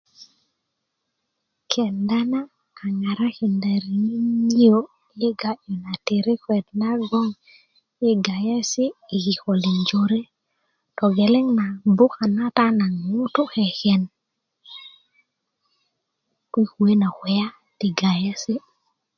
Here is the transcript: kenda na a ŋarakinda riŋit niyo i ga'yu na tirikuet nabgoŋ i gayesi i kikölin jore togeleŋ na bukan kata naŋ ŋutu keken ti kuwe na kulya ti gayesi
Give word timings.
kenda 1.71 2.17
na 2.31 2.41
a 2.83 2.85
ŋarakinda 2.99 3.71
riŋit 3.83 4.23
niyo 4.45 4.77
i 5.27 5.29
ga'yu 5.39 5.71
na 5.83 5.93
tirikuet 6.05 6.65
nabgoŋ 6.79 7.29
i 8.09 8.09
gayesi 8.25 8.85
i 9.15 9.17
kikölin 9.23 9.77
jore 9.89 10.21
togeleŋ 10.97 11.47
na 11.59 11.65
bukan 11.97 12.31
kata 12.41 12.65
naŋ 12.79 12.93
ŋutu 13.11 13.41
keken 13.53 14.01
ti 16.51 16.61
kuwe 16.71 16.91
na 17.01 17.07
kulya 17.17 17.47
ti 17.79 17.87
gayesi 17.99 18.53